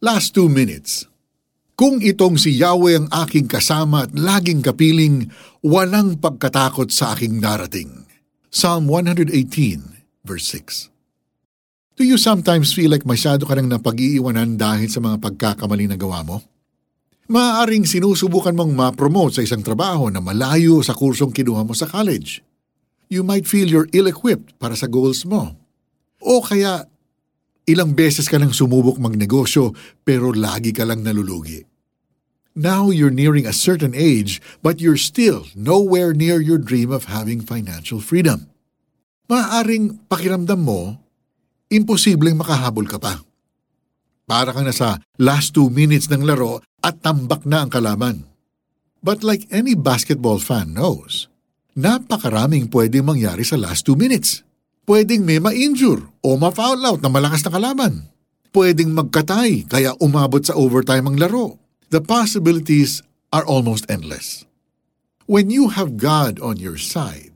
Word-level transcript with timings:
Last 0.00 0.32
two 0.32 0.48
minutes. 0.48 1.04
Kung 1.76 2.00
itong 2.00 2.40
si 2.40 2.56
Yahweh 2.56 3.04
ang 3.04 3.08
aking 3.12 3.52
kasama 3.52 4.08
at 4.08 4.16
laging 4.16 4.64
kapiling, 4.64 5.28
walang 5.60 6.16
pagkatakot 6.16 6.88
sa 6.88 7.12
aking 7.12 7.36
darating. 7.44 8.08
Psalm 8.48 8.88
118, 8.88 9.28
verse 10.24 10.46
6. 10.56 10.88
Do 12.00 12.08
you 12.08 12.16
sometimes 12.16 12.72
feel 12.72 12.88
like 12.88 13.04
masyado 13.04 13.44
ka 13.44 13.52
nang 13.52 13.68
napag-iiwanan 13.68 14.56
dahil 14.56 14.88
sa 14.88 15.04
mga 15.04 15.20
pagkakamali 15.20 15.92
na 15.92 16.00
gawa 16.00 16.24
mo? 16.24 16.40
Maaaring 17.28 17.84
sinusubukan 17.84 18.56
mong 18.56 18.72
ma-promote 18.72 19.36
sa 19.36 19.44
isang 19.44 19.60
trabaho 19.60 20.08
na 20.08 20.24
malayo 20.24 20.80
sa 20.80 20.96
kursong 20.96 21.28
kinuha 21.28 21.60
mo 21.60 21.76
sa 21.76 21.84
college. 21.84 22.40
You 23.12 23.20
might 23.20 23.44
feel 23.44 23.68
you're 23.68 23.92
ill-equipped 23.92 24.56
para 24.56 24.72
sa 24.72 24.88
goals 24.88 25.28
mo. 25.28 25.60
O 26.24 26.40
kaya 26.40 26.88
Ilang 27.70 27.94
beses 27.94 28.26
ka 28.26 28.34
nang 28.34 28.50
sumubok 28.50 28.98
magnegosyo 28.98 29.70
pero 30.02 30.34
lagi 30.34 30.74
ka 30.74 30.82
lang 30.82 31.06
nalulugi. 31.06 31.62
Now 32.58 32.90
you're 32.90 33.14
nearing 33.14 33.46
a 33.46 33.54
certain 33.54 33.94
age 33.94 34.42
but 34.58 34.82
you're 34.82 34.98
still 34.98 35.46
nowhere 35.54 36.10
near 36.10 36.42
your 36.42 36.58
dream 36.58 36.90
of 36.90 37.06
having 37.06 37.38
financial 37.46 38.02
freedom. 38.02 38.50
Maaring 39.30 40.02
pakiramdam 40.10 40.66
mo, 40.66 40.98
imposibleng 41.70 42.34
makahabol 42.34 42.90
ka 42.90 42.98
pa. 42.98 43.22
Para 44.26 44.50
kang 44.50 44.66
nasa 44.66 44.98
last 45.22 45.54
two 45.54 45.70
minutes 45.70 46.10
ng 46.10 46.26
laro 46.26 46.58
at 46.82 46.98
tambak 46.98 47.46
na 47.46 47.62
ang 47.62 47.70
kalaban. 47.70 48.26
But 48.98 49.22
like 49.22 49.46
any 49.54 49.78
basketball 49.78 50.42
fan 50.42 50.74
knows, 50.74 51.30
napakaraming 51.78 52.66
pwedeng 52.74 53.06
mangyari 53.06 53.46
sa 53.46 53.54
last 53.54 53.86
two 53.86 53.94
minutes. 53.94 54.42
Pwedeng 54.90 55.22
may 55.22 55.38
ma-injure 55.38 56.02
o 56.18 56.34
ma-foul 56.34 56.82
out 56.82 56.98
na 56.98 57.06
malakas 57.06 57.46
na 57.46 57.54
kalaban. 57.54 58.10
Pwedeng 58.50 58.90
magkatay 58.90 59.70
kaya 59.70 59.94
umabot 60.02 60.42
sa 60.42 60.58
overtime 60.58 61.06
ang 61.06 61.14
laro. 61.14 61.62
The 61.94 62.02
possibilities 62.02 62.98
are 63.30 63.46
almost 63.46 63.86
endless. 63.86 64.50
When 65.30 65.46
you 65.46 65.78
have 65.78 65.94
God 65.94 66.42
on 66.42 66.58
your 66.58 66.74
side, 66.74 67.30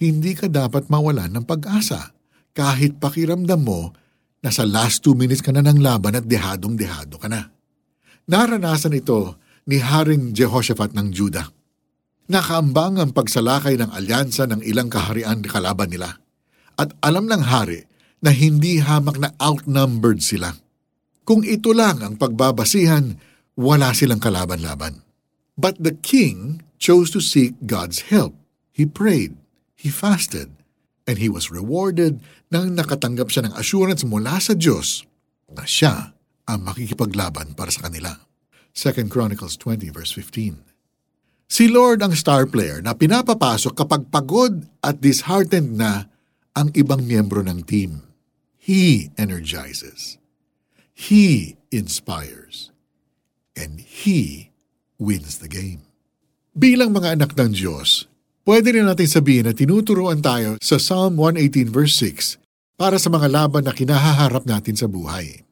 hindi 0.00 0.32
ka 0.32 0.48
dapat 0.48 0.88
mawalan 0.88 1.36
ng 1.36 1.44
pag-asa 1.44 2.16
kahit 2.56 2.96
pakiramdam 2.96 3.60
mo 3.60 3.92
na 4.40 4.48
sa 4.48 4.64
last 4.64 5.04
two 5.04 5.12
minutes 5.12 5.44
ka 5.44 5.52
na 5.52 5.60
ng 5.60 5.84
laban 5.84 6.16
at 6.16 6.24
dehadong-dehado 6.24 7.20
ka 7.20 7.28
na. 7.28 7.52
Naranasan 8.24 8.96
ito 8.96 9.36
ni 9.68 9.84
Haring 9.84 10.32
Jehoshaphat 10.32 10.96
ng 10.96 11.12
Judah. 11.12 11.44
Nakaambang 12.32 13.04
ang 13.04 13.12
pagsalakay 13.12 13.76
ng 13.76 13.92
alyansa 13.92 14.48
ng 14.48 14.64
ilang 14.64 14.88
kaharian 14.88 15.44
kalaban 15.44 15.92
nila 15.92 16.23
at 16.78 16.94
alam 17.04 17.30
ng 17.30 17.42
hari 17.46 17.86
na 18.24 18.32
hindi 18.32 18.80
hamak 18.80 19.20
na 19.20 19.30
outnumbered 19.36 20.24
sila. 20.24 20.56
Kung 21.24 21.44
ito 21.44 21.72
lang 21.72 22.00
ang 22.00 22.14
pagbabasihan, 22.16 23.16
wala 23.56 23.92
silang 23.96 24.20
kalaban-laban. 24.20 25.04
But 25.54 25.80
the 25.80 25.94
king 25.94 26.64
chose 26.76 27.14
to 27.14 27.20
seek 27.22 27.54
God's 27.64 28.10
help. 28.10 28.34
He 28.74 28.84
prayed, 28.84 29.38
he 29.78 29.88
fasted, 29.88 30.50
and 31.06 31.16
he 31.20 31.30
was 31.30 31.52
rewarded 31.52 32.18
nang 32.50 32.74
nakatanggap 32.74 33.30
siya 33.30 33.48
ng 33.48 33.54
assurance 33.54 34.02
mula 34.02 34.40
sa 34.42 34.56
Diyos 34.56 35.06
na 35.52 35.64
siya 35.64 36.12
ang 36.44 36.60
makikipaglaban 36.66 37.54
para 37.54 37.70
sa 37.70 37.86
kanila. 37.86 38.18
2 38.74 39.06
Chronicles 39.06 39.54
20 39.56 39.94
verse 39.94 40.10
15 40.10 40.74
Si 41.46 41.70
Lord 41.70 42.02
ang 42.02 42.16
star 42.16 42.50
player 42.50 42.82
na 42.82 42.96
pinapapasok 42.96 43.72
kapag 43.78 44.10
pagod 44.10 44.66
at 44.82 44.98
disheartened 44.98 45.78
na 45.78 46.10
ang 46.54 46.70
ibang 46.78 47.02
miyembro 47.02 47.42
ng 47.42 47.66
team. 47.66 48.06
He 48.54 49.10
energizes. 49.18 50.16
He 50.94 51.58
inspires. 51.74 52.70
And 53.58 53.82
He 53.82 54.50
wins 54.96 55.42
the 55.42 55.50
game. 55.50 55.82
Bilang 56.54 56.94
mga 56.94 57.18
anak 57.18 57.34
ng 57.34 57.58
Diyos, 57.58 58.06
pwede 58.46 58.78
rin 58.78 58.86
natin 58.86 59.10
sabihin 59.10 59.50
na 59.50 59.54
tinuturuan 59.54 60.22
tayo 60.22 60.54
sa 60.62 60.78
Psalm 60.78 61.18
118 61.18 61.74
verse 61.74 61.98
6 61.98 62.38
para 62.78 62.98
sa 62.98 63.10
mga 63.10 63.26
laban 63.30 63.66
na 63.66 63.74
kinahaharap 63.74 64.46
natin 64.46 64.78
sa 64.78 64.86
buhay. 64.86 65.42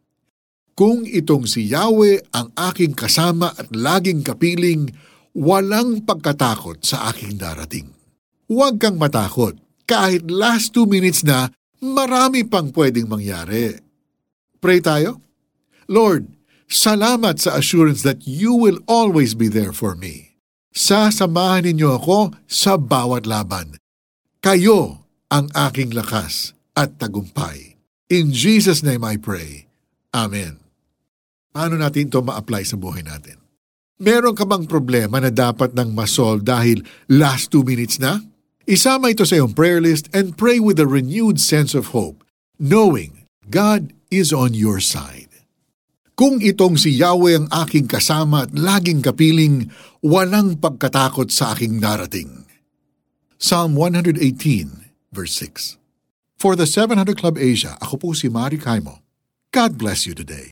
Kung 0.72 1.04
itong 1.04 1.50
si 1.50 1.68
Yahweh 1.68 2.32
ang 2.32 2.54
aking 2.56 2.96
kasama 2.96 3.52
at 3.54 3.68
laging 3.74 4.24
kapiling, 4.24 4.88
walang 5.36 6.00
pagkatakot 6.06 6.80
sa 6.80 7.12
aking 7.12 7.36
darating. 7.36 7.92
Huwag 8.48 8.80
kang 8.80 8.96
matakot 8.96 9.61
kahit 9.86 10.28
last 10.30 10.74
two 10.74 10.86
minutes 10.86 11.22
na, 11.26 11.50
marami 11.82 12.46
pang 12.46 12.70
pwedeng 12.70 13.10
mangyari. 13.10 13.78
Pray 14.62 14.78
tayo? 14.78 15.18
Lord, 15.90 16.30
salamat 16.70 17.42
sa 17.42 17.58
assurance 17.58 18.06
that 18.06 18.22
you 18.22 18.54
will 18.54 18.78
always 18.86 19.34
be 19.34 19.50
there 19.50 19.74
for 19.74 19.98
me. 19.98 20.38
Sasamahan 20.72 21.68
ninyo 21.68 22.00
ako 22.00 22.32
sa 22.48 22.80
bawat 22.80 23.28
laban. 23.28 23.76
Kayo 24.40 25.04
ang 25.28 25.52
aking 25.52 25.92
lakas 25.92 26.56
at 26.72 26.96
tagumpay. 26.96 27.76
In 28.08 28.32
Jesus' 28.32 28.80
name 28.80 29.04
I 29.04 29.20
pray. 29.20 29.68
Amen. 30.12 30.60
Paano 31.52 31.76
natin 31.76 32.08
ito 32.08 32.20
ma-apply 32.24 32.64
sa 32.64 32.80
buhay 32.80 33.04
natin? 33.04 33.36
Meron 34.00 34.32
ka 34.32 34.48
bang 34.48 34.64
problema 34.64 35.20
na 35.20 35.28
dapat 35.28 35.76
nang 35.76 35.92
masolve 35.92 36.40
dahil 36.40 36.80
last 37.12 37.52
two 37.52 37.62
minutes 37.62 38.00
na? 38.00 38.24
Isama 38.62 39.10
ito 39.10 39.26
sa 39.26 39.42
iyong 39.42 39.58
prayer 39.58 39.82
list 39.82 40.06
and 40.14 40.38
pray 40.38 40.62
with 40.62 40.78
a 40.78 40.86
renewed 40.86 41.42
sense 41.42 41.74
of 41.74 41.90
hope, 41.90 42.22
knowing 42.62 43.26
God 43.50 43.90
is 44.06 44.30
on 44.30 44.54
your 44.54 44.78
side. 44.78 45.26
Kung 46.14 46.38
itong 46.38 46.78
si 46.78 46.94
Yahweh 46.94 47.42
ang 47.42 47.48
aking 47.50 47.90
kasama 47.90 48.46
at 48.46 48.54
laging 48.54 49.02
kapiling, 49.02 49.66
walang 49.98 50.62
pagkatakot 50.62 51.34
sa 51.34 51.58
aking 51.58 51.82
darating. 51.82 52.46
Psalm 53.34 53.74
118, 53.74 54.22
verse 55.10 55.34
6 55.34 55.82
For 56.38 56.54
the 56.54 56.68
700 56.68 57.18
Club 57.18 57.34
Asia, 57.42 57.74
ako 57.82 57.94
po 57.98 58.08
si 58.14 58.30
Mari 58.30 58.62
Kaimo. 58.62 59.02
God 59.50 59.74
bless 59.74 60.06
you 60.06 60.14
today. 60.14 60.50